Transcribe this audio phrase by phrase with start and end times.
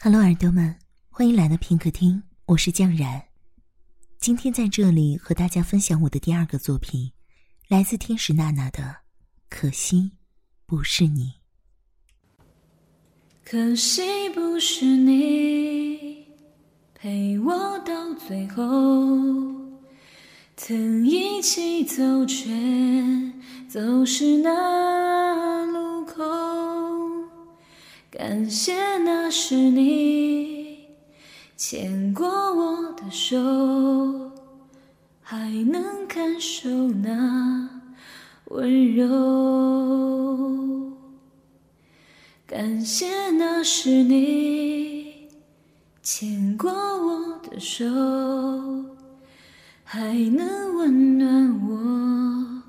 [0.00, 0.76] Hello，耳朵们，
[1.10, 3.20] 欢迎来到片刻听，我是酱然。
[4.20, 7.10] 今天在这里和大家分享我的第二个作品，
[7.66, 8.80] 来自天使娜娜的
[9.50, 10.12] 《可惜
[10.66, 11.32] 不是你》。
[13.44, 16.28] 可惜不是你
[16.94, 18.62] 陪我到最后，
[20.56, 22.46] 曾一起走，却
[23.68, 25.77] 走失那路。
[28.18, 30.88] 感谢那是你
[31.56, 33.38] 牵过我的手，
[35.22, 37.70] 还能感受那
[38.46, 39.06] 温柔。
[42.44, 45.28] 感谢那是你
[46.02, 47.84] 牵过我的手，
[49.84, 52.62] 还能温暖我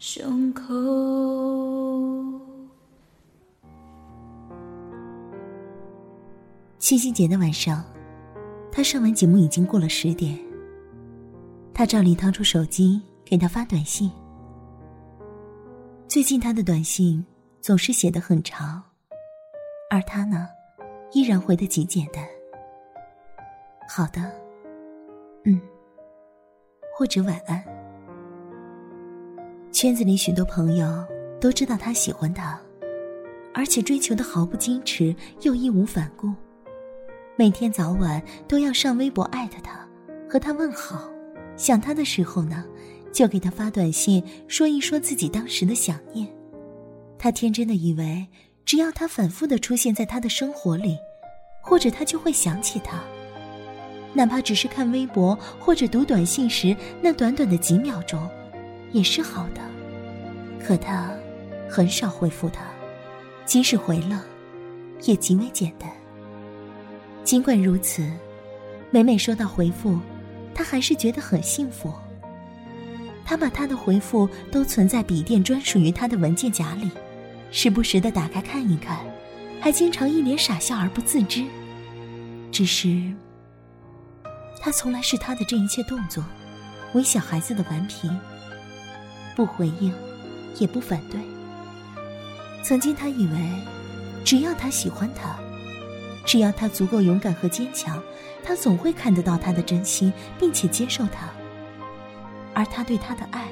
[0.00, 1.37] 胸口。
[6.88, 7.84] 七夕节的晚上，
[8.72, 10.38] 他上完节目已经过了十点。
[11.74, 14.10] 他照例掏出手机给他发短信。
[16.08, 17.22] 最近他的短信
[17.60, 18.82] 总是写的很长，
[19.90, 20.48] 而他呢，
[21.12, 22.26] 依然回得极简单。
[23.86, 24.22] 好的，
[25.44, 25.60] 嗯，
[26.96, 27.62] 或者晚安。
[29.70, 31.06] 圈子里许多朋友
[31.38, 32.58] 都知道他喜欢他，
[33.52, 36.32] 而且追求的毫不矜持又义无反顾。
[37.38, 39.86] 每天早晚都要上微博艾特他，
[40.28, 41.08] 和他问好。
[41.56, 42.64] 想他的时候呢，
[43.12, 46.26] 就给他发短信，说一说自己当时的想念。
[47.16, 48.26] 他天真的以为，
[48.64, 50.98] 只要他反复的出现在他的生活里，
[51.60, 53.00] 或者他就会想起他。
[54.12, 58.28] 哪怕只是看微博或者读短信时那短短的几秒钟，
[58.90, 59.60] 也是好的。
[60.60, 61.14] 可他
[61.70, 62.64] 很少回复他，
[63.44, 64.26] 即使回了，
[65.04, 65.88] 也极为简单。
[67.28, 68.10] 尽管如此，
[68.90, 69.98] 每每收到回复，
[70.54, 71.92] 他还是觉得很幸福。
[73.22, 76.90] 他把他的回复都存在笔电专属于他的文件夹里，
[77.50, 79.00] 时不时的打开看一看，
[79.60, 81.44] 还经常一脸傻笑而不自知。
[82.50, 83.12] 只是，
[84.62, 86.24] 他从来是他的这一切动作，
[86.94, 88.10] 为小孩子的顽皮，
[89.36, 89.92] 不回应，
[90.58, 91.20] 也不反对。
[92.62, 93.38] 曾经他以为，
[94.24, 95.38] 只要他喜欢他。
[96.28, 98.02] 只要他足够勇敢和坚强，
[98.44, 101.26] 他总会看得到他的真心，并且接受他。
[102.52, 103.48] 而他对他的爱，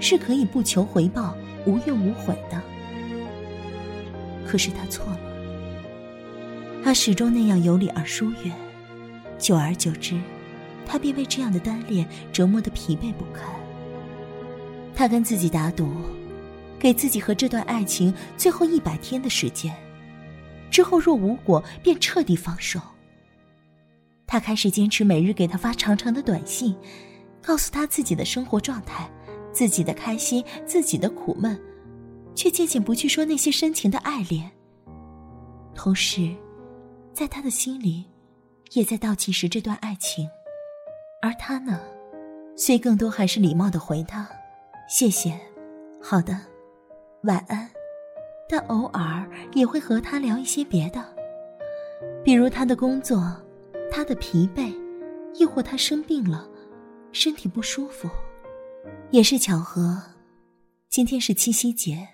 [0.00, 1.32] 是可以不求回报、
[1.64, 2.60] 无怨无悔的。
[4.44, 5.20] 可是他错了，
[6.82, 8.52] 他始终那样有理而疏远，
[9.38, 10.20] 久而久之，
[10.84, 13.44] 他便被这样的单恋折磨得疲惫不堪。
[14.92, 15.88] 他跟自己打赌，
[16.80, 19.72] 给自己和这段爱情最后一百天的时间。
[20.70, 22.80] 之后若无果，便彻底放手。
[24.26, 26.76] 他开始坚持每日给他发长长的短信，
[27.42, 29.10] 告诉他自己的生活状态、
[29.52, 31.58] 自己的开心、自己的苦闷，
[32.34, 34.50] 却渐渐不去说那些深情的爱恋。
[35.74, 36.34] 同时，
[37.14, 38.04] 在他的心里，
[38.72, 40.28] 也在倒计时这段爱情。
[41.22, 41.80] 而他呢，
[42.54, 44.28] 虽更多还是礼貌的回他
[44.90, 45.40] ：“谢谢，
[46.02, 46.38] 好的，
[47.22, 47.68] 晚安。”
[48.48, 51.04] 但偶尔也会和他聊一些别的，
[52.24, 53.36] 比如他的工作，
[53.90, 54.72] 他的疲惫，
[55.34, 56.48] 亦或他生病了，
[57.12, 58.08] 身体不舒服。
[59.10, 60.00] 也是巧合，
[60.88, 62.08] 今天是七夕节，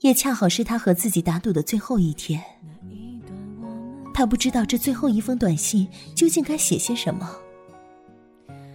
[0.00, 2.40] 也恰好是他和自己打赌的最后一天。
[4.12, 7.28] 他不知道这最后一封短信究竟该写些什么，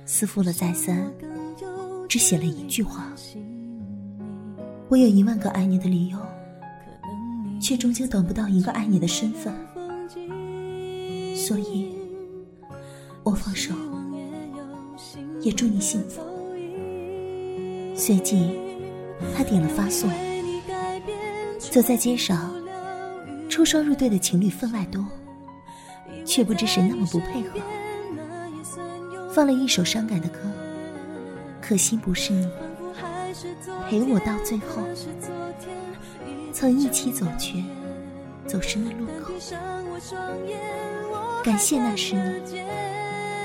[0.06, 1.10] 思复了再三，
[2.10, 3.14] 只写了一句话
[4.90, 6.20] ：“我有一万个爱你的理由。”
[7.60, 9.54] 却终究等不到一个爱你的身份，
[11.36, 11.94] 所以，
[13.24, 13.74] 我放手，
[15.42, 16.22] 也祝你幸福。
[17.96, 18.58] 随即，
[19.36, 20.10] 他点了发送。
[21.60, 22.52] 走在街上，
[23.50, 25.06] 出双入对的情侣分外多，
[26.26, 27.60] 却不知谁那么不配合。
[29.32, 30.40] 放了一首伤感的歌，
[31.62, 32.48] 可惜不是你，
[33.88, 34.82] 陪我到最后。
[36.60, 37.64] 曾一起走去，
[38.46, 39.32] 走失那路口。
[41.42, 42.22] 感谢那是你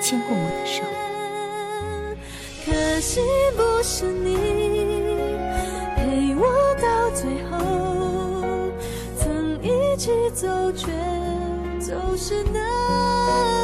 [0.03, 0.83] 牵过我的手。
[2.67, 3.21] 可惜
[3.57, 4.35] 不是你
[5.95, 6.43] 陪我
[6.83, 7.55] 到最后，
[9.17, 10.91] 曾一起走却
[11.79, 12.59] 走失那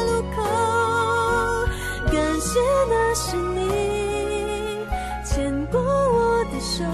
[0.05, 0.43] 路口。
[2.05, 2.57] 感谢
[2.89, 4.87] 那是你
[5.25, 6.85] 牵过我的手。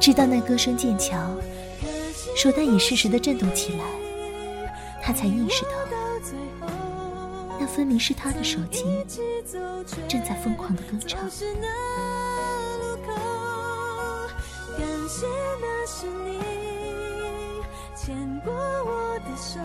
[0.00, 1.36] 直到那歌声渐强，
[2.36, 3.84] 手袋也适时的震动起来，
[5.02, 5.70] 他才意识到，
[7.60, 8.84] 那分明是他的手机
[10.08, 11.20] 正在疯狂的歌唱。
[14.78, 15.26] 感谢
[15.60, 16.38] 那是你
[17.96, 19.58] 牵过我的手，